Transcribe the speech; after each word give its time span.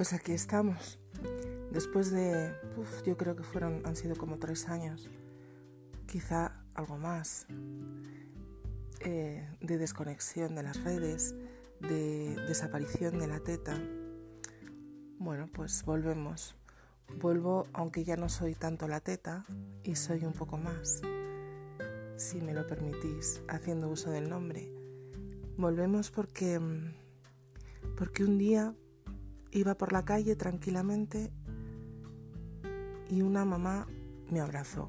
Pues 0.00 0.14
aquí 0.14 0.32
estamos. 0.32 0.98
Después 1.70 2.10
de, 2.10 2.54
uf, 2.78 3.02
yo 3.04 3.18
creo 3.18 3.36
que 3.36 3.42
fueron, 3.42 3.82
han 3.84 3.96
sido 3.96 4.16
como 4.16 4.38
tres 4.38 4.66
años, 4.70 5.10
quizá 6.06 6.64
algo 6.72 6.96
más, 6.96 7.46
eh, 9.00 9.46
de 9.60 9.76
desconexión 9.76 10.54
de 10.54 10.62
las 10.62 10.82
redes, 10.84 11.34
de 11.80 12.34
desaparición 12.48 13.18
de 13.18 13.26
la 13.26 13.40
teta. 13.40 13.78
Bueno, 15.18 15.50
pues 15.52 15.84
volvemos. 15.84 16.56
Vuelvo, 17.18 17.66
aunque 17.74 18.02
ya 18.02 18.16
no 18.16 18.30
soy 18.30 18.54
tanto 18.54 18.88
la 18.88 19.00
teta, 19.00 19.44
y 19.84 19.96
soy 19.96 20.24
un 20.24 20.32
poco 20.32 20.56
más, 20.56 21.02
si 22.16 22.40
me 22.40 22.54
lo 22.54 22.66
permitís, 22.66 23.42
haciendo 23.48 23.90
uso 23.90 24.10
del 24.10 24.30
nombre. 24.30 24.72
Volvemos 25.58 26.10
porque, 26.10 26.58
mm, 26.58 26.94
porque 27.98 28.24
un 28.24 28.38
día 28.38 28.74
iba 29.52 29.74
por 29.74 29.92
la 29.92 30.04
calle 30.04 30.36
tranquilamente 30.36 31.32
y 33.08 33.22
una 33.22 33.44
mamá 33.44 33.88
me 34.30 34.40
abrazó. 34.40 34.88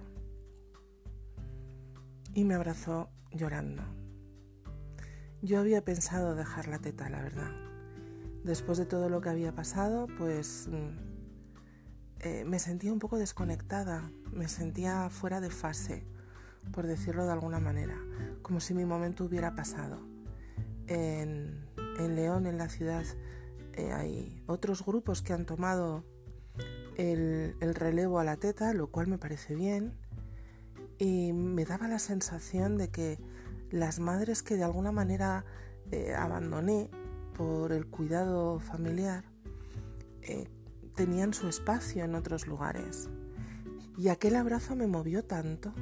Y 2.34 2.44
me 2.44 2.54
abrazó 2.54 3.10
llorando. 3.32 3.84
Yo 5.42 5.60
había 5.60 5.84
pensado 5.84 6.36
dejar 6.36 6.68
la 6.68 6.80
teta, 6.80 7.10
la 7.10 7.22
verdad. 7.22 7.52
Después 8.44 8.78
de 8.78 8.86
todo 8.86 9.10
lo 9.10 9.22
que 9.22 9.30
había 9.30 9.54
pasado, 9.54 10.08
pues 10.18 10.68
mm, 10.72 11.12
eh, 12.20 12.44
me 12.46 12.60
sentía 12.60 12.94
un 12.94 13.00
poco 13.00 13.18
desconectada, 13.18 14.12
me 14.32 14.48
sentía 14.48 15.10
fuera 15.10 15.42
de 15.42 15.50
fase, 15.50 16.06
por 16.72 16.86
decirlo 16.86 17.26
de 17.26 17.32
alguna 17.32 17.60
manera, 17.60 17.98
como 18.44 18.60
si 18.60 18.76
mi 18.76 18.86
momento 18.86 19.26
hubiera 19.26 19.56
pasado. 19.56 20.00
En, 20.88 21.66
en 21.98 22.16
León, 22.16 22.46
en 22.46 22.58
la 22.58 22.70
ciudad, 22.70 23.06
eh, 23.74 23.92
hay 23.94 24.44
otros 24.48 24.86
grupos 24.86 25.22
que 25.22 25.34
han 25.34 25.46
tomado 25.46 26.04
el, 26.98 27.56
relevo 27.76 28.20
a 28.20 28.24
la 28.24 28.38
teta, 28.38 28.74
lo 28.74 28.88
cual 28.88 29.08
me 29.08 29.18
parece 29.18 29.56
bien. 29.56 29.94
Y 30.98 31.34
me 31.34 31.66
daba 31.66 31.88
la 31.88 32.00
sensación 32.00 32.78
de 32.78 32.90
que 32.90 33.20
las 33.72 34.00
madres 34.00 34.44
que 34.44 34.56
de 34.56 34.64
alguna 34.64 34.92
manera 34.92 35.46
eh, 35.92 36.14
abandoné 36.14 36.90
por 37.36 37.72
el 37.72 37.88
cuidado 37.88 38.60
familiar 38.60 39.24
eh, 40.22 40.48
tenían 40.96 41.34
su 41.34 41.48
espacio 41.48 42.04
en 42.04 42.16
otros 42.16 42.46
lugares. 42.46 43.10
Y 43.98 44.10
aquel 44.10 44.36
abrazo 44.36 44.76
me 44.76 44.88
movió 44.88 45.24
tanto. 45.24 45.74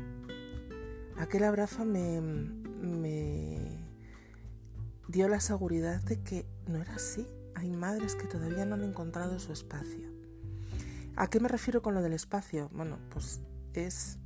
Aquel 1.17 1.44
abrazo 1.44 1.84
me, 1.84 2.22
me 2.22 3.60
dio 5.08 5.28
la 5.28 5.42
seguridad 5.42 6.02
de 6.04 6.22
que 6.22 6.45
no 6.67 6.78
era 6.78 6.95
así 6.95 7.28
hay 7.60 7.72
madres 7.72 8.16
que 8.16 8.28
todavía 8.28 8.66
no 8.66 8.76
han 8.76 8.84
encontrado 8.84 9.38
su 9.38 9.52
espacio. 9.52 10.10
¿A 11.18 11.28
qué 11.28 11.42
me 11.42 11.50
refiero 11.50 11.82
con 11.82 11.94
lo 11.94 12.02
del 12.02 12.14
espacio? 12.14 12.70
Bueno, 12.72 12.98
pues 13.10 13.42
es 13.74 14.18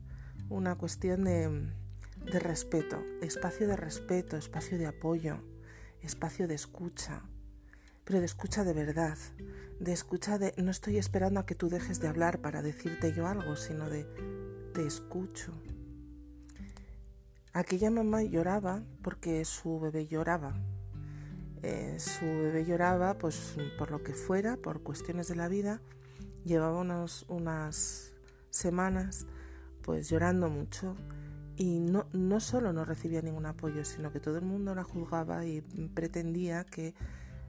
una 0.49 0.75
cuestión 0.75 1.23
de, 1.23 1.73
respeto, 2.39 3.03
espacio 3.21 3.67
de 3.67 3.75
respeto, 3.75 4.37
espacio 4.37 4.77
de 4.77 4.85
apoyo, 4.85 5.39
espacio 6.01 6.47
de 6.47 6.53
escucha, 6.53 7.23
pero 8.03 8.19
de 8.19 8.25
escucha 8.25 8.63
de 8.63 8.73
verdad, 8.73 9.17
de 9.79 9.93
escucha 9.93 10.37
de 10.37 10.53
no 10.57 10.69
estoy 10.69 10.97
esperando 10.97 11.39
a 11.39 11.47
que 11.47 11.55
tú 11.55 11.69
dejes 11.69 11.99
de 11.99 12.09
hablar 12.09 12.39
para 12.39 12.61
decirte 12.61 13.13
yo 13.13 13.25
algo, 13.27 13.55
sino 13.55 13.89
de 13.89 14.05
te 14.75 14.85
escucho. 14.85 15.53
Aquella 17.51 17.89
mamá 17.89 18.21
lloraba 18.21 18.83
porque 19.01 19.43
su 19.45 19.79
bebé 19.79 20.05
lloraba 20.05 20.55
eh, 21.63 21.97
su 21.97 22.25
bebé 22.25 22.65
lloraba, 22.65 23.17
pues 23.17 23.55
por 23.77 23.89
lo 23.89 24.03
que 24.03 24.13
fuera, 24.13 24.57
por 24.57 24.83
cuestiones 24.83 25.27
de 25.27 25.35
la 25.35 25.47
vida, 25.47 25.81
llevaba 26.43 26.81
unas 26.81 28.13
semanas 28.49 29.25
pues 29.81 30.09
llorando 30.09 30.49
mucho 30.49 30.95
y 31.55 31.79
no, 31.79 32.07
no 32.13 32.39
solo 32.39 32.73
no 32.73 32.83
recibía 32.85 33.21
ningún 33.21 33.45
apoyo, 33.45 33.85
sino 33.85 34.11
que 34.11 34.19
todo 34.19 34.37
el 34.37 34.45
mundo 34.45 34.75
la 34.75 34.83
juzgaba 34.83 35.45
y 35.45 35.61
pretendía 35.93 36.65
que 36.65 36.95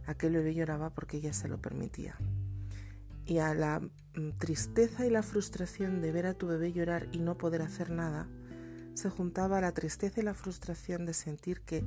aquel 0.06 0.34
bebé 0.34 0.54
lloraba 0.54 0.91
porque 0.91 1.16
ella 1.16 1.32
se 1.32 1.48
lo 1.48 1.60
permitía. 1.60 2.16
Y 3.26 3.38
a 3.38 3.54
la 3.54 3.81
mm, 3.81 4.38
tristeza 4.38 5.06
y 5.06 5.10
la 5.10 5.22
frustración 5.22 6.00
de 6.00 6.12
ver 6.12 6.26
a 6.26 6.34
tu 6.34 6.46
bebé 6.46 6.72
llorar 6.72 7.08
y 7.12 7.19
no 7.19 7.38
poder 7.38 7.62
hacer 7.62 7.91
nada, 7.91 8.28
se 8.94 9.10
juntaba 9.10 9.60
la 9.60 9.72
tristeza 9.72 10.21
y 10.21 10.25
la 10.25 10.34
frustración 10.34 11.05
de 11.05 11.15
sentir 11.15 11.60
que 11.60 11.84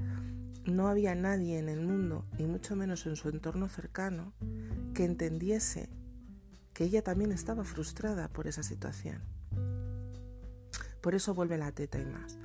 no 0.66 0.88
había 0.88 1.16
nadie 1.16 1.58
en 1.58 1.70
el 1.70 1.80
mundo, 1.80 2.26
y 2.38 2.46
mucho 2.46 2.76
menos 2.76 3.06
en 3.06 3.16
su 3.16 3.30
entorno 3.30 3.70
cercano, 3.70 4.34
que 4.94 5.06
entendiese 5.06 5.90
que 6.74 6.84
ella 6.84 7.02
también 7.02 7.32
estaba 7.32 7.64
frustrada 7.64 8.28
por 8.28 8.48
esa 8.48 8.64
situación. 8.64 9.22
Por 11.02 11.16
eso 11.16 11.34
vuelve 11.34 11.58
la 11.58 11.72
teta 11.72 12.00
y 12.00 12.06
más. 12.06 12.38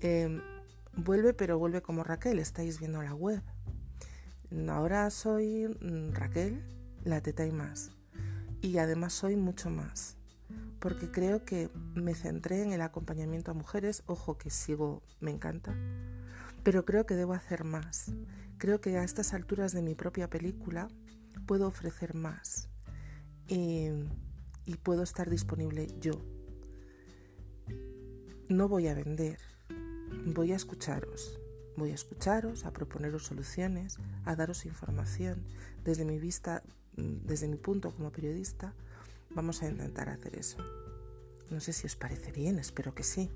Em, 0.00 0.42
vuelve, 0.96 1.34
pero 1.34 1.58
vuelve 1.58 1.80
como 1.80 2.02
Raquel, 2.02 2.38
estáis 2.40 2.80
viendo 2.80 3.02
la 3.02 3.14
web. 3.14 3.42
Ahora 4.68 5.08
soy 5.10 5.68
mm, 5.68 6.12
Raquel, 6.12 6.62
la 7.04 7.20
teta 7.20 7.46
y 7.46 7.52
más. 7.52 7.92
Y 8.60 8.78
además 8.78 9.12
soy 9.12 9.36
mucho 9.36 9.70
más 9.70 10.16
porque 10.82 11.12
creo 11.12 11.44
que 11.44 11.70
me 11.94 12.12
centré 12.12 12.60
en 12.60 12.72
el 12.72 12.80
acompañamiento 12.80 13.52
a 13.52 13.54
mujeres, 13.54 14.02
ojo 14.06 14.36
que 14.36 14.50
sigo, 14.50 15.00
me 15.20 15.30
encanta, 15.30 15.76
pero 16.64 16.84
creo 16.84 17.06
que 17.06 17.14
debo 17.14 17.34
hacer 17.34 17.62
más. 17.62 18.12
Creo 18.58 18.80
que 18.80 18.98
a 18.98 19.04
estas 19.04 19.32
alturas 19.32 19.72
de 19.72 19.80
mi 19.80 19.94
propia 19.94 20.28
película 20.28 20.88
puedo 21.46 21.68
ofrecer 21.68 22.14
más 22.14 22.68
y, 23.46 23.90
puedo 24.82 25.04
estar 25.04 25.30
disponible 25.30 25.86
yo. 26.00 26.20
No 28.48 28.66
voy 28.66 28.88
a 28.88 28.94
vender, 28.94 29.38
voy 30.26 30.52
a 30.52 30.56
escucharos. 30.56 31.38
Voy 31.76 31.92
a 31.92 31.94
escucharos, 31.94 32.66
a 32.66 32.72
proponeros 32.72 33.24
soluciones, 33.24 33.98
a 34.24 34.34
daros 34.34 34.66
información 34.66 35.46
desde 35.84 36.04
mi 36.04 36.18
vista, 36.18 36.64
desde 36.96 37.46
mi 37.48 37.56
punto 37.56 37.94
como 37.94 38.10
periodista, 38.10 38.74
Vamos 39.34 39.62
a 39.62 39.68
intentar 39.68 40.08
hacer 40.08 40.36
eso. 40.38 40.58
No 41.50 41.60
sé 41.60 41.72
si 41.72 41.86
os 41.86 41.96
parece 41.96 42.32
bien, 42.32 42.58
espero 42.58 42.94
que 42.94 43.02
sí. 43.02 43.30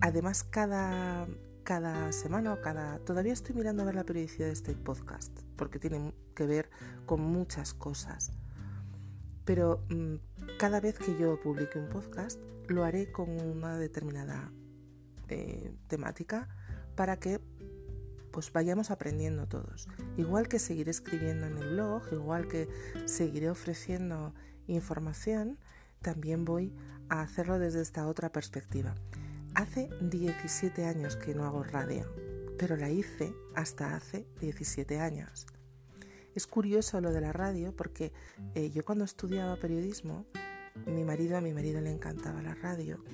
Además, 0.00 0.44
cada, 0.44 1.26
cada 1.62 2.12
semana 2.12 2.52
o 2.52 2.60
cada... 2.60 2.98
Todavía 3.00 3.32
estoy 3.32 3.54
mirando 3.54 3.82
a 3.82 3.86
ver 3.86 3.94
la 3.94 4.04
periodicidad 4.04 4.46
de 4.46 4.52
este 4.52 4.74
podcast, 4.74 5.32
porque 5.56 5.78
tiene 5.78 6.12
que 6.34 6.46
ver 6.46 6.70
con 7.06 7.20
muchas 7.20 7.74
cosas. 7.74 8.32
Pero 9.44 9.84
mm, 9.88 10.14
cada 10.58 10.80
vez 10.80 10.98
que 10.98 11.16
yo 11.18 11.40
publique 11.40 11.78
un 11.78 11.88
podcast, 11.88 12.40
lo 12.68 12.84
haré 12.84 13.12
con 13.12 13.28
una 13.30 13.78
determinada 13.78 14.50
eh, 15.28 15.74
temática 15.88 16.48
para 16.96 17.18
que 17.18 17.40
pues 18.34 18.52
vayamos 18.52 18.90
aprendiendo 18.90 19.46
todos. 19.46 19.86
Igual 20.16 20.48
que 20.48 20.58
seguiré 20.58 20.90
escribiendo 20.90 21.46
en 21.46 21.56
el 21.56 21.68
blog, 21.70 22.02
igual 22.10 22.48
que 22.48 22.68
seguiré 23.04 23.48
ofreciendo 23.48 24.34
información, 24.66 25.56
también 26.02 26.44
voy 26.44 26.74
a 27.08 27.20
hacerlo 27.20 27.60
desde 27.60 27.80
esta 27.80 28.08
otra 28.08 28.32
perspectiva. 28.32 28.96
Hace 29.54 29.88
17 30.00 30.84
años 30.84 31.14
que 31.14 31.32
no 31.32 31.44
hago 31.44 31.62
radio, 31.62 32.12
pero 32.58 32.76
la 32.76 32.90
hice 32.90 33.32
hasta 33.54 33.94
hace 33.94 34.26
17 34.40 34.98
años. 34.98 35.46
Es 36.34 36.48
curioso 36.48 37.00
lo 37.00 37.12
de 37.12 37.20
la 37.20 37.32
radio 37.32 37.72
porque 37.76 38.12
eh, 38.56 38.68
yo 38.70 38.84
cuando 38.84 39.04
estudiaba 39.04 39.54
periodismo, 39.60 40.26
mi 40.86 41.04
marido 41.04 41.36
a 41.36 41.40
mi 41.40 41.54
marido 41.54 41.80
le 41.80 41.92
encantaba 41.92 42.42
la 42.42 42.56
radio 42.56 43.04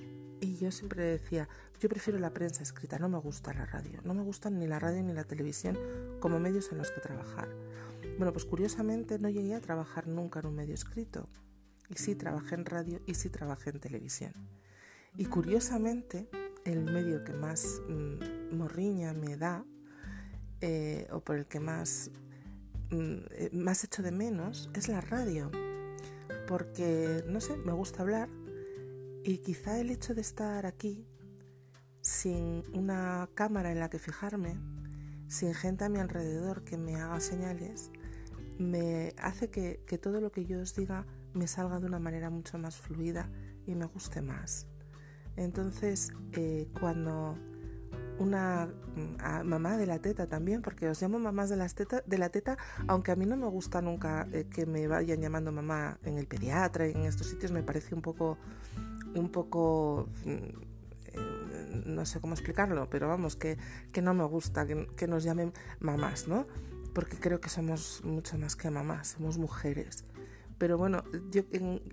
y 0.40 0.56
yo 0.56 0.70
siempre 0.70 1.02
decía, 1.02 1.48
yo 1.80 1.88
prefiero 1.88 2.18
la 2.18 2.32
prensa 2.32 2.62
escrita, 2.62 2.98
no 2.98 3.08
me 3.08 3.18
gusta 3.18 3.52
la 3.54 3.66
radio, 3.66 4.00
no 4.04 4.14
me 4.14 4.22
gustan 4.22 4.58
ni 4.58 4.66
la 4.66 4.78
radio 4.78 5.02
ni 5.02 5.12
la 5.12 5.24
televisión 5.24 5.78
como 6.20 6.40
medios 6.40 6.70
en 6.72 6.78
los 6.78 6.90
que 6.90 7.00
trabajar. 7.00 7.48
Bueno, 8.18 8.32
pues 8.32 8.44
curiosamente 8.44 9.18
no 9.18 9.28
llegué 9.28 9.54
a 9.54 9.60
trabajar 9.60 10.06
nunca 10.06 10.40
en 10.40 10.46
un 10.46 10.54
medio 10.54 10.74
escrito. 10.74 11.28
Y 11.88 11.94
sí 11.96 12.14
trabajé 12.14 12.54
en 12.54 12.64
radio 12.64 13.00
y 13.06 13.14
sí 13.14 13.30
trabajé 13.30 13.70
en 13.70 13.80
televisión. 13.80 14.32
Y 15.16 15.24
curiosamente, 15.24 16.28
el 16.64 16.84
medio 16.84 17.24
que 17.24 17.32
más 17.32 17.80
mm, 17.88 18.56
morriña 18.56 19.12
me 19.12 19.36
da, 19.36 19.64
eh, 20.60 21.08
o 21.10 21.20
por 21.20 21.36
el 21.36 21.46
que 21.46 21.58
más, 21.58 22.10
mm, 22.90 23.16
eh, 23.30 23.50
más 23.52 23.82
echo 23.82 24.02
de 24.02 24.12
menos, 24.12 24.70
es 24.74 24.88
la 24.88 25.00
radio. 25.00 25.50
Porque, 26.46 27.24
no 27.26 27.40
sé, 27.40 27.56
me 27.56 27.72
gusta 27.72 28.02
hablar 28.02 28.28
y 29.24 29.38
quizá 29.38 29.78
el 29.78 29.90
hecho 29.90 30.14
de 30.14 30.20
estar 30.20 30.66
aquí, 30.66 31.06
sin 32.00 32.62
una 32.74 33.28
cámara 33.34 33.72
en 33.72 33.80
la 33.80 33.90
que 33.90 33.98
fijarme, 33.98 34.58
sin 35.28 35.54
gente 35.54 35.84
a 35.84 35.88
mi 35.88 35.98
alrededor 35.98 36.64
que 36.64 36.76
me 36.76 36.96
haga 36.96 37.20
señales, 37.20 37.90
me 38.58 39.14
hace 39.18 39.50
que, 39.50 39.78
todo 40.00 40.20
lo 40.20 40.30
que 40.32 40.44
yo 40.44 40.60
os 40.60 40.74
diga 40.74 41.06
me 41.32 41.46
salga 41.46 41.80
de 41.80 41.86
una 41.86 41.98
manera 41.98 42.30
mucho 42.30 42.58
más 42.58 42.76
fluida 42.76 43.30
y 43.66 43.74
me 43.74 43.86
guste 43.86 44.20
más. 44.22 44.66
Entonces, 45.36 46.12
eh, 46.32 46.68
cuando 46.78 47.38
una 48.20 48.66
mm, 48.66 49.46
mamá 49.46 49.76
de 49.76 49.86
la 49.86 49.98
teta 49.98 50.26
también, 50.26 50.62
porque 50.62 50.88
os 50.88 51.00
llamo 51.00 51.18
mamás 51.18 51.48
de, 51.48 51.56
las 51.56 51.74
teta, 51.74 52.02
de 52.06 52.18
la 52.18 52.28
teta, 52.28 52.56
aunque 52.86 53.12
a 53.12 53.16
mí 53.16 53.24
no 53.26 53.36
me 53.36 53.46
gusta 53.46 53.80
nunca 53.80 54.28
eh, 54.32 54.46
que 54.50 54.66
me 54.66 54.86
vayan 54.86 55.20
llamando 55.20 55.50
mamá 55.50 55.98
en 56.04 56.18
el 56.18 56.26
pediatra 56.26 56.86
y 56.86 56.92
en 56.92 57.04
estos 57.04 57.28
sitios, 57.28 57.50
me 57.50 57.62
parece 57.62 57.94
un 57.94 58.02
poco, 58.02 58.38
un 59.14 59.30
poco, 59.30 60.08
mm, 60.24 60.30
eh, 61.04 61.82
no 61.86 62.04
sé 62.06 62.20
cómo 62.20 62.34
explicarlo, 62.34 62.88
pero 62.90 63.08
vamos, 63.08 63.36
que, 63.36 63.58
que 63.92 64.02
no 64.02 64.14
me 64.14 64.24
gusta 64.24 64.66
que, 64.66 65.06
nos 65.06 65.24
llamen 65.24 65.52
mamás, 65.80 66.28
¿no? 66.28 66.46
Porque 66.94 67.16
creo 67.18 67.40
que 67.40 67.48
somos 67.48 68.02
mucho 68.04 68.38
más 68.38 68.56
que 68.56 68.70
mamás, 68.70 69.08
somos 69.16 69.38
mujeres. 69.38 70.04
Pero 70.58 70.76
bueno, 70.76 71.04
yo 71.30 71.42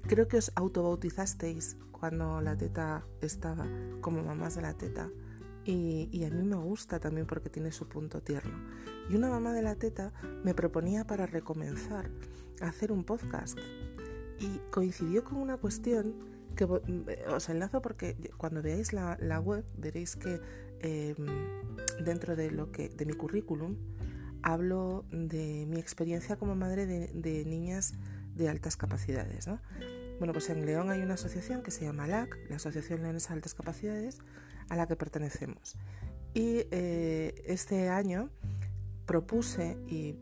creo 0.07 0.27
que 0.27 0.37
os 0.37 0.51
autobautizasteis 0.55 1.77
cuando 1.91 2.41
la 2.41 2.57
teta 2.57 3.05
estaba 3.21 3.65
como 4.01 4.23
mamás 4.23 4.55
de 4.55 4.61
la 4.61 4.73
teta. 4.73 5.09
Y, 5.63 6.23
a 6.23 6.29
mí 6.29 6.43
me 6.43 6.55
gusta 6.55 6.97
también 6.99 7.27
porque 7.27 7.49
tiene 7.49 7.73
su 7.73 7.89
punto 7.89 8.21
tierno. 8.21 8.57
Y 9.09 9.15
una 9.15 9.29
mamá 9.29 9.51
de 9.51 9.61
la 9.61 9.75
teta 9.75 10.13
me 10.43 10.53
proponía 10.53 11.05
para 11.05 11.25
recomenzar 11.25 12.09
hacer 12.61 12.91
un 12.91 13.03
podcast. 13.03 13.57
Y 14.39 14.59
coincidió 14.71 15.23
con 15.23 15.37
una 15.39 15.57
cuestión 15.57 16.15
os 16.65 17.49
enlazo 17.49 17.81
porque 17.81 18.15
cuando 18.37 18.61
veáis 18.61 18.93
la, 18.93 19.39
web 19.39 19.65
veréis 19.77 20.15
que 20.15 20.41
em, 20.79 21.15
dentro 22.03 22.35
de, 22.35 22.51
lo 22.51 22.71
que, 22.71 22.89
de 22.89 23.05
mi 23.05 23.13
currículum 23.13 23.75
hablo 24.43 25.05
de 25.11 25.65
mi 25.67 25.79
experiencia 25.79 26.37
como 26.37 26.55
madre 26.55 26.85
de, 26.85 27.45
niñas 27.45 27.95
de 28.35 28.49
altas 28.49 28.77
capacidades. 28.77 29.47
¿no? 29.47 29.59
Bueno, 30.19 30.33
pues 30.33 30.49
en 30.49 30.65
León 30.65 30.89
hay 30.89 31.01
una 31.01 31.15
asociación 31.15 31.63
que 31.63 31.71
se 31.71 31.85
llama 31.85 32.07
LAC, 32.07 32.37
la 32.49 32.55
Asociación 32.57 33.01
Leones 33.01 33.27
de 33.27 33.33
Altas 33.33 33.53
Capacidades, 33.53 34.19
a 34.69 34.75
la 34.75 34.87
que 34.87 34.95
pertenecemos. 34.95 35.75
Y 36.33 36.65
eh, 36.71 37.43
este 37.45 37.89
año 37.89 38.29
propuse 39.05 39.77
y, 39.87 40.13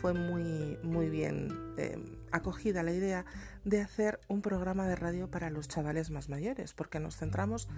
fue 0.00 0.12
muy, 0.12 0.78
muy 0.82 1.08
bien 1.08 1.48
eh, 1.78 1.96
acogida 2.32 2.82
la 2.82 2.92
idea 2.92 3.24
de 3.64 3.80
hacer 3.80 4.20
un 4.28 4.42
programa 4.42 4.86
de 4.86 4.96
radio 4.96 5.30
para 5.30 5.50
los 5.50 5.68
chavales 5.68 6.10
más 6.10 6.28
mayores, 6.28 6.74
porque 6.74 7.00
nos 7.00 7.16
centramos 7.16 7.68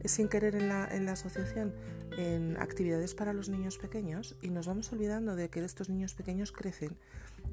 eh, 0.00 0.08
sin 0.08 0.28
querer 0.28 0.54
en 0.54 0.68
la, 0.68 0.86
en 0.86 1.06
la 1.06 1.12
asociación 1.12 1.74
en 2.16 2.56
actividades 2.58 3.14
para 3.14 3.32
los 3.32 3.48
niños 3.48 3.78
pequeños 3.78 4.36
y 4.42 4.50
nos 4.50 4.66
vamos 4.66 4.92
olvidando 4.92 5.36
de 5.36 5.50
que 5.50 5.64
estos 5.64 5.88
niños 5.88 6.14
pequeños 6.14 6.52
crecen 6.52 6.96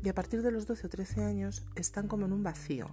y 0.03 0.09
a 0.09 0.13
partir 0.13 0.41
de 0.41 0.51
los 0.51 0.67
12 0.67 0.87
o 0.87 0.89
13 0.89 1.23
años 1.23 1.65
están 1.75 2.07
como 2.07 2.25
en 2.25 2.33
un 2.33 2.43
vacío. 2.43 2.89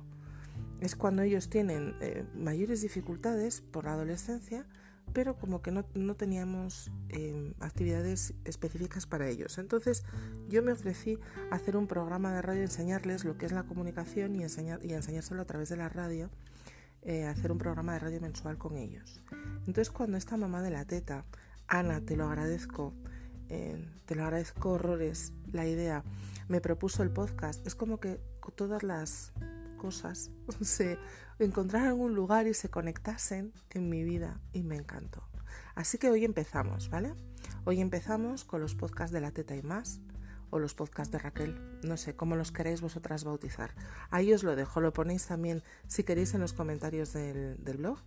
Es 0.81 0.97
cuando 0.97 1.23
ellos 1.23 1.51
tienen 1.51 1.95
eh, 2.01 2.25
mayores 2.35 2.83
dificultades 2.83 3.61
por 3.61 3.85
la 3.85 3.93
adolescencia, 3.93 4.67
pero 5.13 5.37
como 5.37 5.63
que 5.63 5.71
no, 5.71 5.85
teníamos 6.15 6.91
em, 7.09 7.55
actividades 7.61 8.35
específicas 8.45 9.07
para 9.07 9.29
ellos. 9.29 9.59
Entonces 9.59 10.05
yo 10.49 10.63
me 10.63 10.73
ofrecí 10.73 11.19
a 11.51 11.57
hacer 11.57 11.77
un 11.77 11.87
programa 11.87 12.33
de 12.33 12.43
radio, 12.43 12.63
enseñarles 12.63 13.25
lo 13.25 13.37
que 13.37 13.47
es 13.47 13.53
la 13.53 13.65
comunicación 13.65 14.37
y, 14.37 14.43
enseñar, 14.43 14.85
y 14.85 14.93
enseñárselo 14.93 15.43
a 15.43 15.45
través 15.45 15.69
de 15.69 15.77
la 15.77 15.89
radio, 15.89 16.31
eh, 17.03 17.25
hacer 17.25 17.51
un 17.51 17.59
programa 17.59 17.95
de 17.95 17.99
radio 18.01 18.21
mensual 18.21 18.59
con 18.59 18.77
ellos. 18.77 19.23
Entonces 19.61 19.91
cuando 19.91 20.17
esta 20.17 20.37
mamá 20.37 20.63
de 20.63 20.71
la 20.71 20.85
teta, 20.85 21.25
Ana, 21.67 22.01
te 22.01 22.17
lo 22.17 22.27
agradezco, 22.27 22.93
eh, 23.49 23.89
te 24.07 24.15
lo 24.15 24.25
agradezco 24.25 24.71
horrores, 24.73 25.33
la 25.53 25.67
idea, 25.67 26.05
me 26.49 26.61
propuso 26.61 27.03
el 27.03 27.11
podcast, 27.11 27.67
es 27.67 27.75
como 27.75 28.01
que 28.01 28.21
todas 28.55 28.83
las 28.83 29.33
cosas 29.79 30.31
se 30.61 30.99
encontraran 31.45 31.99
un 31.99 32.15
lugar 32.15 32.47
y 32.47 32.55
se 32.55 32.69
conectasen 32.71 33.53
en 33.71 33.89
mi 33.89 34.05
vida 34.05 34.41
y 34.53 34.63
me 34.63 34.77
encantó. 34.77 35.23
Así 35.75 35.99
que 35.99 36.11
hoy 36.11 36.25
empezamos, 36.25 36.91
¿vale? 36.91 37.15
Hoy 37.65 37.81
empezamos 37.81 38.45
con 38.45 38.61
los 38.61 38.75
podcasts 38.75 39.13
de 39.13 39.21
la 39.21 39.31
teta 39.31 39.57
y 39.57 39.63
más 39.63 40.01
o 40.51 40.59
los 40.59 40.75
podcasts 40.75 41.13
de 41.13 41.19
Raquel, 41.19 41.81
no 41.83 41.97
sé, 41.97 42.17
cómo 42.17 42.37
los 42.37 42.53
queréis 42.53 42.81
vosotras 42.81 43.25
bautizar. 43.25 43.75
Ahí 44.11 44.33
os 44.33 44.43
lo 44.43 44.57
dejo, 44.57 44.81
lo 44.81 44.93
ponéis 44.93 45.27
también 45.27 45.63
si 45.87 46.03
queréis 46.03 46.35
en 46.35 46.41
los 46.41 46.53
comentarios 46.53 47.13
del, 47.13 47.63
del 47.63 47.77
blog, 47.77 47.99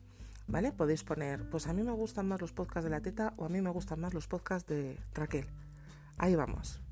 ¿vale? 0.47 0.71
Podéis 0.71 1.03
poner, 1.03 1.49
pues 1.49 1.67
a 1.67 1.73
mí 1.73 1.83
me 1.83 1.91
gustan 1.91 2.27
más 2.27 2.41
los 2.41 2.51
podcasts 2.51 2.83
de 2.83 2.91
la 2.91 3.01
teta 3.01 3.33
o 3.37 3.45
a 3.45 3.49
mí 3.49 3.61
me 3.61 3.69
gustan 3.69 4.01
más 4.01 4.13
los 4.13 4.27
podcasts 4.27 4.67
de 4.67 4.99
Raquel. 5.13 5.47
Ahí 6.17 6.35
vamos. 6.35 6.82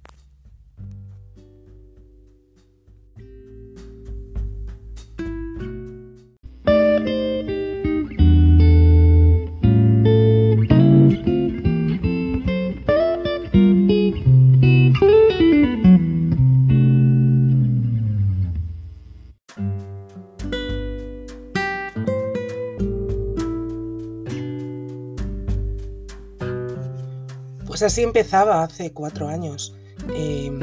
Pues 27.72 27.84
así 27.84 28.02
empezaba 28.02 28.64
hace 28.64 28.92
cuatro 28.92 29.30
años 29.30 29.74
em, 30.14 30.60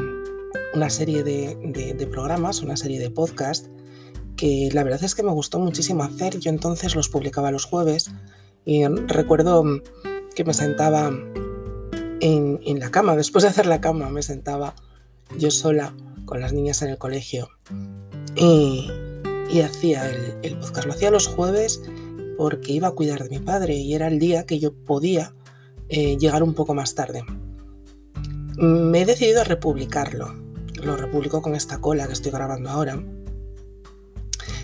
una 0.75 0.91
serie 0.91 1.23
de, 1.25 2.07
programas, 2.13 2.61
una 2.61 2.77
serie 2.77 3.01
de 3.01 3.09
podcasts 3.09 3.71
que 4.37 4.69
la 4.75 4.85
verdad 4.85 5.03
es 5.03 5.15
que 5.15 5.23
me 5.23 5.33
gustó 5.33 5.59
muchísimo 5.59 6.03
hacer. 6.03 6.39
Yo 6.39 6.51
entonces 6.51 6.95
los 6.95 7.09
publicaba 7.09 7.51
los 7.51 7.65
jueves 7.65 8.11
y 8.67 8.87
recuerdo 8.87 9.65
que 10.35 10.45
me 10.45 10.53
sentaba 10.53 11.11
en, 12.21 12.79
la 12.79 12.91
cama, 12.91 13.17
después 13.17 13.43
de 13.43 13.49
hacer 13.49 13.65
la 13.65 13.81
cama 13.81 14.11
me 14.11 14.23
sentaba 14.23 14.75
yo 15.39 15.51
sola 15.51 15.95
con 16.27 16.43
las 16.43 16.53
niñas 16.53 16.83
en 16.83 16.91
el 16.91 16.99
colegio 16.99 17.49
y, 18.37 18.91
hacía 19.65 20.11
el, 20.11 20.35
el 20.43 20.59
podcast. 20.59 20.87
Lo 20.87 20.93
hacía 20.93 21.11
los 21.11 21.27
jueves 21.27 21.81
porque 22.37 22.73
iba 22.73 22.89
a 22.89 22.93
cuidar 22.93 23.23
de 23.23 23.31
mi 23.31 23.39
padre 23.39 23.77
y 23.77 23.95
era 23.95 24.09
el 24.09 24.19
día 24.19 24.45
que 24.45 24.59
yo 24.59 24.75
podía 24.75 25.33
eh, 25.89 26.19
llegar 26.19 26.43
un 26.43 26.55
poco 26.55 26.75
más 26.75 26.95
tarde. 26.95 27.25
Me 28.59 29.03
he 29.03 29.07
decidido 29.07 29.41
a 29.41 29.45
republicarlo. 29.45 30.35
Lo 30.83 30.97
republico 30.97 31.41
con 31.43 31.55
esta 31.55 31.81
cola 31.81 32.07
que 32.07 32.13
estoy 32.13 32.31
grabando 32.31 32.71
ahora. 32.71 33.03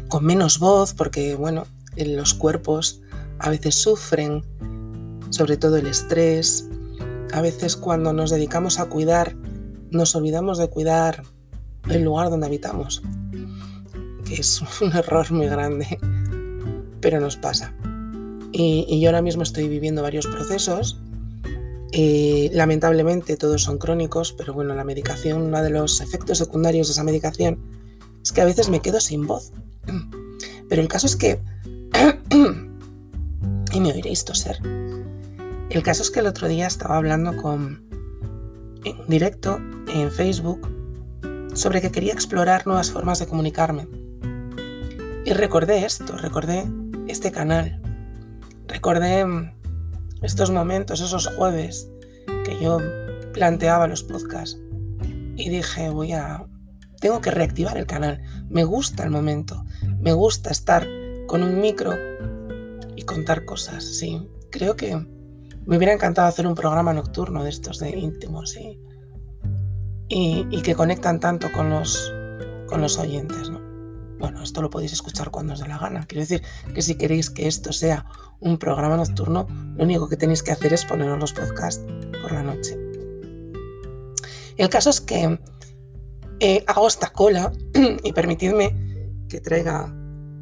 Con 0.09 0.25
menos 0.25 0.59
voz, 0.59 0.93
porque 0.93 1.35
bueno, 1.35 1.65
los 1.97 2.35
cuerpos 2.35 3.01
a 3.39 3.51
veces 3.51 3.75
sufren, 3.75 4.43
sobre 5.31 5.57
todo 5.57 5.77
el 5.77 5.87
estrés. 5.87 6.69
A 7.33 7.41
veces 7.41 7.77
cuando 7.77 8.13
nos 8.13 8.31
dedicamos 8.31 8.79
a 8.79 8.87
cuidar, 8.87 9.35
nos 9.91 10.15
olvidamos 10.15 10.59
de 10.59 10.69
cuidar 10.69 11.23
el 11.89 12.03
lugar 12.03 12.31
donde 12.31 12.47
habitamos, 12.47 13.03
que 14.27 14.35
es 14.35 14.63
un 14.81 14.93
error 14.93 15.31
muy 15.33 15.47
grande, 15.47 15.99
pero 17.01 17.19
nos 17.19 17.37
pasa. 17.37 17.75
Y, 18.53 18.87
y 18.89 19.01
yo 19.01 19.09
ahora 19.09 19.23
mismo 19.23 19.43
estoy 19.43 19.69
viviendo 19.69 20.03
varios 20.03 20.27
procesos 20.27 21.01
eh, 21.97 22.51
lamentablemente 22.53 23.37
todos 23.37 23.63
son 23.63 23.79
crónicos, 23.79 24.33
pero 24.33 24.53
bueno, 24.53 24.75
la 24.75 24.83
medicación, 24.83 25.43
uno 25.43 25.63
de 25.63 25.71
los 25.71 26.01
efectos 26.01 26.39
secundarios 26.39 26.89
de 26.89 26.93
esa 26.93 27.05
medicación 27.05 27.61
es 28.21 28.33
que 28.33 28.41
a 28.41 28.45
veces 28.45 28.69
me 28.69 28.81
quedo 28.81 28.99
sin 28.99 29.29
voz. 29.29 29.53
Pero 30.69 30.83
el 30.83 30.89
caso 30.89 31.07
es 31.07 31.15
que... 31.15 31.41
y 33.73 33.81
me 33.81 33.93
oiréis 33.93 34.25
toser. 34.25 34.59
El 35.71 35.85
caso 35.85 36.03
es 36.03 36.11
que 36.11 36.19
el 36.19 36.27
otro 36.27 36.49
día 36.49 36.67
estaba 36.67 36.97
hablando 36.97 37.41
con 37.41 37.85
en 38.85 39.07
directo 39.07 39.61
en 39.87 40.11
Facebook 40.11 40.69
sobre 41.55 41.81
que 41.81 41.93
quería 41.93 42.13
explorar 42.13 42.67
nuevas 42.67 42.91
formas 42.91 43.21
de 43.21 43.29
comunicarme. 43.29 43.87
Y 45.25 45.33
recordé 45.33 45.85
esto, 45.85 46.17
recordé 46.17 46.65
este 47.07 47.31
canal, 47.31 47.81
recordé 48.67 49.25
estos 50.25 50.51
momentos, 50.51 51.01
esos 51.01 51.27
jueves 51.37 51.91
que 52.45 52.59
yo 52.61 52.79
planteaba 53.33 53.87
los 53.87 54.03
podcasts 54.03 54.59
y 55.37 55.51
dije, 55.51 55.91
voy 55.91 56.13
a... 56.13 56.47
Tengo 57.01 57.21
que 57.21 57.31
reactivar 57.31 57.77
el 57.77 57.87
canal. 57.87 58.23
Me 58.49 58.65
gusta 58.65 59.05
el 59.05 59.11
momento. 59.11 59.65
Me 60.01 60.13
gusta 60.13 60.51
estar 60.51 60.87
con 61.27 61.43
un 61.43 61.61
micro 61.61 61.93
y 62.97 63.03
contar 63.03 63.45
cosas. 63.45 63.85
Sí, 63.85 64.27
creo 64.51 64.77
que 64.77 64.97
me 65.67 65.77
hubiera 65.77 65.93
encantado 65.93 66.29
hacer 66.29 66.47
un 66.47 66.55
programa 66.55 66.95
nocturno 66.95 67.45
de 67.45 67.51
estos 67.51 67.79
de 67.79 67.91
íntimos 67.91 68.57
y, 68.57 68.81
y, 70.09 70.63
que 70.63 70.75
conectan 70.75 71.21
tanto 71.21 71.53
con 71.53 71.69
los, 71.69 72.13
con 72.67 72.81
los 72.81 72.99
oyentes. 72.99 73.51
¿no? 73.51 73.61
Bueno, 74.19 74.43
esto 74.43 74.63
lo 74.63 74.71
podéis 74.71 74.93
escuchar 74.93 75.31
cuando 75.31 75.53
os 75.53 75.61
dé 75.61 75.69
la 75.69 75.79
gana. 75.79 76.07
Quiero 76.07 76.21
decir 76.21 76.43
que 76.75 76.81
si 76.81 76.95
queréis 76.95 77.29
que 77.29 77.47
esto 77.47 77.73
sea 77.73 78.07
un 78.41 78.59
programa 78.59 78.97
nocturno, 78.97 79.47
lo 79.77 79.85
único 79.85 80.09
que 80.09 80.17
tenéis 80.17 80.43
que 80.43 80.53
hacer 80.53 80.73
es 80.73 80.85
poneros 80.85 81.19
los 81.19 81.33
podcasts 81.33 81.85
por 82.23 82.33
la 82.33 82.43
noche. 82.43 82.79
El 84.57 84.69
caso 84.69 84.91
es 84.91 85.01
que 85.01 85.39
eh, 86.41 86.65
hago 86.67 86.87
esta 86.87 87.11
cola 87.11 87.53
y 88.05 88.13
permitidme 88.13 89.25
que 89.29 89.41
traiga 89.41 89.93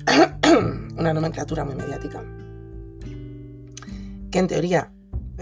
una 0.98 1.14
nomenclatura 1.14 1.64
muy 1.64 1.74
mediática. 1.74 2.22
Que 4.30 4.38
en 4.38 4.46
teoría 4.46 4.92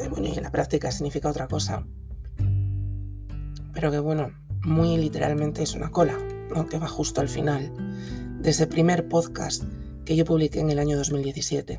bueno, 0.08 0.28
y 0.28 0.36
en 0.36 0.42
la 0.42 0.50
práctica 0.50 0.90
significa 0.90 1.28
otra 1.28 1.48
cosa. 1.48 1.84
Pero 3.72 3.90
que 3.90 3.98
bueno, 3.98 4.30
muy 4.62 4.96
literalmente 4.96 5.62
es 5.62 5.74
una 5.74 5.90
cola, 5.90 6.16
¿no? 6.54 6.66
que 6.66 6.78
va 6.78 6.88
justo 6.88 7.20
al 7.20 7.28
final 7.28 7.72
de 8.40 8.50
ese 8.50 8.66
primer 8.66 9.08
podcast 9.08 9.64
que 10.04 10.16
yo 10.16 10.24
publiqué 10.24 10.60
en 10.60 10.70
el 10.70 10.78
año 10.78 10.96
2017. 10.96 11.78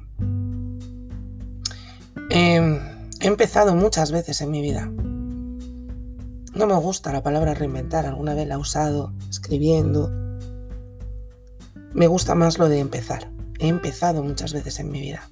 Empezado 3.32 3.76
muchas 3.76 4.12
veces 4.12 4.42
en 4.42 4.52
mi 4.52 4.62
vida. 4.62 4.92
No 6.54 6.68
me 6.68 6.76
gusta 6.76 7.14
la 7.14 7.24
palabra 7.24 7.54
reinventar, 7.54 8.06
alguna 8.06 8.34
vez 8.34 8.48
la 8.48 8.56
he 8.56 8.58
usado 8.58 9.14
escribiendo. 9.30 10.12
Me 11.94 12.08
gusta 12.08 12.36
más 12.36 12.60
lo 12.60 12.68
de 12.68 12.80
empezar. 12.80 13.32
He 13.60 13.68
empezado 13.68 14.22
muchas 14.22 14.54
veces 14.54 14.80
en 14.80 14.92
mi 14.92 15.00
vida. 15.00 15.30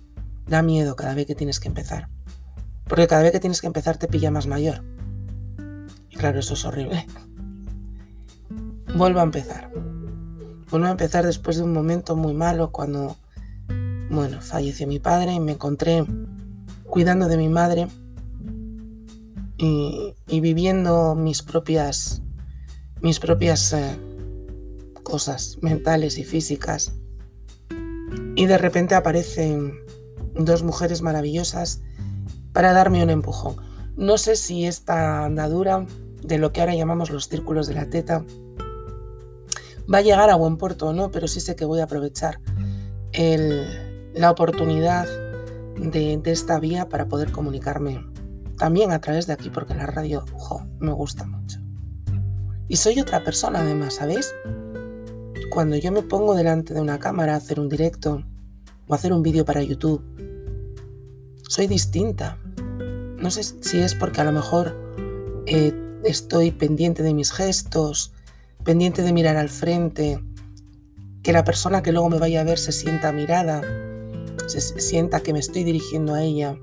Da 0.48 0.62
miedo 0.62 0.96
cada 0.96 1.13
vez 1.13 1.25
que 1.25 1.36
tienes 1.36 1.60
que 1.60 1.68
empezar. 1.68 2.10
Porque 2.86 3.08
cada 3.08 3.22
vez 3.22 3.34
que 3.34 3.39
tienes 3.39 3.60
que 3.60 3.68
empezar 3.68 3.98
te 3.98 4.08
pilla 4.08 4.32
más 4.32 4.48
mayor. 4.48 4.84
Y 6.10 6.15
claro, 6.15 6.39
eso 6.39 6.53
es 6.53 6.63
horrible. 6.63 7.06
Vuelvo 8.96 9.20
a 9.20 9.24
empezar. 9.24 9.72
Vuelvo 10.72 10.88
a 10.88 10.91
empezar 10.91 11.25
después 11.25 11.58
de 11.58 11.63
un 11.63 11.74
momento 11.74 12.15
muy 12.15 12.34
malo 12.34 12.72
cuando, 12.72 13.18
bueno, 14.10 14.41
falleció 14.41 14.88
mi 14.88 15.00
padre 15.00 15.34
y 15.34 15.39
me 15.39 15.53
encontré 15.53 16.06
cuidando 16.89 17.27
de 17.27 17.38
mi 17.38 17.50
madre 17.50 17.88
y, 19.58 20.13
viviendo 20.27 21.15
mis 21.15 21.41
propias, 21.41 22.22
mis 23.01 23.19
propias 23.19 23.74
eh, 23.74 23.98
cosas 25.03 25.58
mentales 25.62 26.17
y 26.17 26.24
físicas. 26.24 26.93
Y 28.36 28.46
de 28.46 28.58
repente 28.58 28.96
aparecen 28.96 29.74
dos 30.34 30.63
mujeres 30.63 31.01
maravillosas 31.01 31.81
para 32.53 32.74
darme 32.74 33.03
un 33.03 33.10
empujón. 33.10 33.58
No 33.98 34.17
sé 34.17 34.36
si 34.36 34.65
esta 34.65 35.25
andadura 35.25 35.86
de 36.24 36.38
lo 36.38 36.53
que 36.53 36.62
ahora 36.62 36.75
llamamos 36.75 37.10
los 37.10 37.27
círculos 37.27 37.67
de 37.67 37.74
la 37.74 37.89
teta 37.89 38.25
va 39.91 39.98
a 39.98 40.01
llegar 40.01 40.29
a 40.29 40.36
buen 40.36 40.58
puerto 40.58 40.88
o 40.88 40.93
no, 40.93 41.12
pero 41.12 41.27
sí 41.27 41.41
sé 41.41 41.55
que 41.55 41.65
voy 41.65 41.81
a 41.81 41.86
aprovechar 41.86 42.39
la 44.13 44.31
oportunidad 44.31 45.08
de, 45.79 46.21
esta 46.25 46.59
vía 46.59 46.89
para 46.89 47.07
poder 47.07 47.31
comunicarme 47.31 48.05
también 48.57 48.91
a 48.91 49.00
través 49.00 49.25
de 49.27 49.33
aquí, 49.33 49.50
porque 49.50 49.74
la 49.74 49.86
radio, 49.86 50.25
me 50.79 50.91
gusta 50.91 51.25
mucho. 51.25 51.59
Y 52.67 52.75
soy 52.75 53.00
otra 53.00 53.24
persona 53.24 53.62
además, 53.62 53.95
¿sabéis? 53.95 54.33
Cuando 55.50 55.77
yo 55.77 55.91
me 55.91 56.03
pongo 56.03 56.36
delante 56.36 56.74
de 56.74 56.81
una 56.81 57.00
cámara 57.00 57.33
a 57.33 57.38
hacer 57.38 57.59
un 57.59 57.69
directo 57.69 58.24
o 58.88 58.93
hacer 58.93 59.13
un 59.13 59.24
vídeo 59.24 59.45
para 59.45 59.63
YouTube, 59.63 60.03
soy 61.48 61.67
distinta. 61.67 62.38
No 63.17 63.31
sé 63.31 63.43
si 63.43 63.79
es 63.79 63.95
porque 63.95 64.21
a 64.21 64.25
lo 64.25 64.31
mejor 64.31 64.77
eh, 65.48 65.74
estoy 66.03 66.51
pendiente 66.51 67.01
de 67.01 67.13
mis 67.13 67.31
gestos, 67.31 68.13
pendiente 68.63 69.01
de 69.01 69.13
mirar 69.13 69.38
al 69.38 69.50
frente, 69.50 70.24
que 71.24 71.33
la 71.33 71.43
persona 71.43 71.81
que 71.81 71.91
luego 71.91 72.09
me 72.09 72.19
vaya 72.19 72.41
a 72.41 72.43
ver 72.43 72.59
se 72.59 72.71
sienta 72.71 73.12
mirada, 73.12 73.62
se 74.50 74.62
sienta 74.62 75.22
que 75.22 75.34
me 75.34 75.39
estoy 75.39 75.63
dirigiendo 75.63 76.13
a 76.13 76.24
ella 76.24 76.58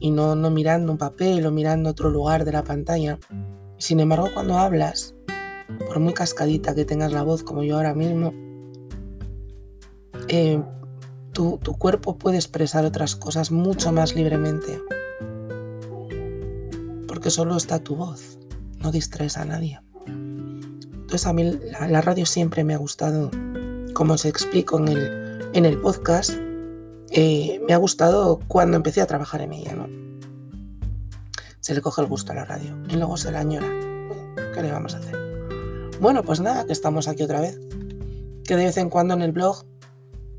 y 0.00 0.10
no, 0.10 0.36
no 0.36 0.50
mirando 0.50 0.92
un 0.92 0.98
papel 0.98 1.46
o 1.46 1.50
mirando 1.50 1.90
otro 1.90 2.10
lugar 2.10 2.44
de 2.44 2.52
la 2.52 2.62
pantalla. 2.62 3.18
Sin 3.78 4.00
embargo, 4.00 4.28
cuando 4.34 4.58
hablas, 4.58 5.14
por 5.86 5.98
muy 5.98 6.12
cascadita 6.12 6.74
que 6.74 6.84
tengas 6.84 7.12
la 7.12 7.22
voz 7.22 7.42
como 7.42 7.62
yo 7.62 7.76
ahora 7.76 7.94
mismo, 7.94 8.34
eh, 10.28 10.62
tu, 11.32 11.58
tu 11.58 11.74
cuerpo 11.78 12.18
puede 12.18 12.36
expresar 12.36 12.84
otras 12.84 13.16
cosas 13.16 13.50
mucho 13.50 13.92
más 13.92 14.14
libremente. 14.14 14.78
Porque 17.08 17.30
solo 17.30 17.56
está 17.56 17.78
tu 17.78 17.96
voz, 17.96 18.38
no 18.80 18.92
distraes 18.92 19.38
a 19.38 19.46
nadie. 19.46 19.80
Entonces 20.06 21.26
a 21.26 21.32
mí 21.32 21.58
la, 21.88 22.00
radio 22.00 22.26
siempre 22.26 22.64
me 22.64 22.74
ha 22.74 22.78
gustado, 22.78 23.30
como 23.94 24.14
os 24.14 24.24
explico 24.24 24.78
en 24.78 24.88
el, 24.88 25.48
en 25.54 25.64
el 25.64 25.80
podcast, 25.80 26.34
eh, 27.16 27.60
me 27.64 27.72
ha 27.72 27.76
gustado 27.76 28.40
cuando 28.48 28.76
empecé 28.76 29.00
a 29.00 29.06
trabajar 29.06 29.40
en 29.40 29.52
ella, 29.52 29.72
¿no? 29.72 29.88
Se 31.60 31.72
le 31.72 31.80
coge 31.80 32.02
el 32.02 32.08
gusto 32.08 32.32
a 32.32 32.34
la 32.34 32.44
radio 32.44 32.76
y 32.88 32.96
luego 32.96 33.16
se 33.16 33.30
la 33.30 33.38
añora. 33.38 33.68
¿Qué 34.52 34.60
le 34.60 34.72
vamos 34.72 34.96
a 34.96 34.98
hacer? 34.98 35.16
Bueno, 36.00 36.24
pues 36.24 36.40
nada, 36.40 36.66
que 36.66 36.72
estamos 36.72 37.06
aquí 37.06 37.22
otra 37.22 37.40
vez. 37.40 37.56
Que 38.44 38.56
de 38.56 38.64
vez 38.64 38.76
en 38.78 38.90
cuando 38.90 39.14
en 39.14 39.22
el 39.22 39.30
blog 39.30 39.64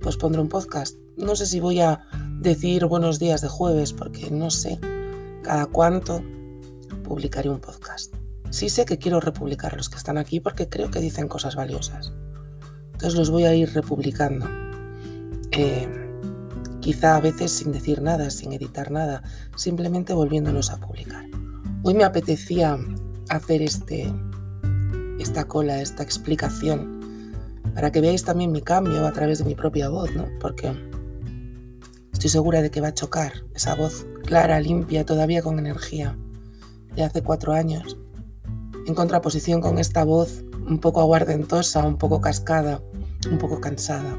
pues 0.02 0.18
pondré 0.18 0.42
un 0.42 0.50
podcast. 0.50 0.98
No 1.16 1.38
sé 1.38 1.46
si 1.46 1.62
voy 1.62 1.80
a 1.80 2.02
decir 2.42 2.86
buenos 2.88 3.20
días 3.20 3.40
de 3.40 3.48
jueves 3.48 3.94
porque 3.94 4.30
no 4.30 4.52
sé 4.52 4.78
cada 5.44 5.68
cuánto 5.68 6.22
publicaré 7.06 7.50
un 7.50 7.62
podcast. 7.62 8.14
Sí 8.50 8.68
sé 8.68 8.84
que 8.84 8.98
quiero 8.98 9.22
republicar 9.22 9.78
los 9.78 9.90
que 9.90 9.96
están 9.96 10.18
aquí 10.18 10.42
porque 10.42 10.68
creo 10.68 10.92
que 10.92 11.00
dicen 11.00 11.30
cosas 11.30 11.56
valiosas. 11.56 12.12
Entonces 12.92 13.18
los 13.18 13.30
voy 13.30 13.46
a 13.46 13.56
ir 13.56 13.74
republicando. 13.74 14.46
Eh, 15.52 16.05
quizá 16.86 17.16
a 17.16 17.20
veces 17.20 17.52
sin 17.52 17.72
decir 17.72 18.04
nada, 18.04 18.30
sin 18.30 18.54
editar 18.54 18.92
nada, 18.92 19.24
simplemente 19.56 20.14
volviéndolos 20.14 20.70
a 20.70 20.78
publicar. 20.78 21.26
Hoy 21.82 21.96
me 21.96 22.04
apetecía 22.04 22.78
hacer 23.30 23.64
este, 23.64 24.14
esta 25.18 25.46
cola, 25.46 25.82
esta 25.82 26.04
explicación, 26.04 27.34
para 27.74 27.92
que 27.92 28.02
veáis 28.02 28.24
también 28.24 28.52
mi 28.52 28.62
cambio 28.62 29.08
a 29.08 29.12
través 29.14 29.40
de 29.40 29.46
mi 29.46 29.56
propia 29.56 29.90
voz, 29.90 30.14
¿no? 30.16 30.28
Porque 30.40 30.80
estoy 32.14 32.30
segura 32.30 32.62
de 32.62 32.70
que 32.70 32.82
va 32.82 32.90
a 32.90 32.94
chocar 32.94 33.34
esa 33.56 33.74
voz 33.74 34.06
clara, 34.24 34.60
limpia, 34.60 35.08
todavía 35.08 35.42
con 35.42 35.58
energía, 35.58 36.16
de 36.96 37.04
hace 37.04 37.24
cuatro 37.24 37.54
años, 37.54 37.98
en 38.86 38.94
contraposición 38.94 39.60
con 39.60 39.80
esta 39.80 40.04
voz 40.04 40.44
un 40.68 40.80
poco 40.80 41.02
aguardentosa, 41.02 41.84
un 41.84 41.98
poco 41.98 42.22
cascada, 42.22 42.80
un 43.32 43.40
poco 43.40 43.60
cansada, 43.60 44.16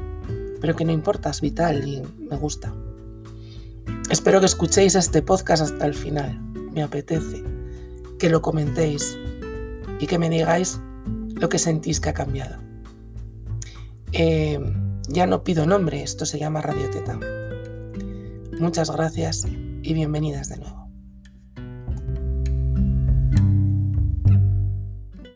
pero 0.59 0.75
que 0.75 0.85
no 0.85 0.91
importa, 0.91 1.29
es 1.29 1.41
vital 1.41 1.87
y 1.87 2.01
me 2.29 2.37
gusta. 2.37 2.73
Espero 4.09 4.39
que 4.39 4.45
escuchéis 4.45 4.95
este 4.95 5.21
podcast 5.21 5.63
hasta 5.63 5.85
el 5.85 5.93
final, 5.93 6.39
me 6.71 6.83
apetece, 6.83 7.43
que 8.19 8.29
lo 8.29 8.41
comentéis 8.41 9.17
y 9.99 10.07
que 10.07 10.17
me 10.17 10.29
digáis 10.29 10.79
lo 11.35 11.49
que 11.49 11.59
sentís 11.59 11.99
que 11.99 12.09
ha 12.09 12.13
cambiado. 12.13 12.57
Eh, 14.13 14.59
ya 15.09 15.27
no 15.27 15.43
pido 15.43 15.65
nombre, 15.65 16.03
esto 16.03 16.25
se 16.25 16.39
llama 16.39 16.61
Radio 16.61 16.89
Teta. 16.89 17.19
Muchas 18.59 18.89
gracias 18.91 19.45
y 19.83 19.93
bienvenidas 19.93 20.49
de 20.49 20.57
nuevo. 20.57 20.86